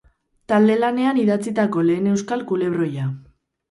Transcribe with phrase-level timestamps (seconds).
[0.51, 3.11] Talde lanean idatzitako lehen euskal kulebroia.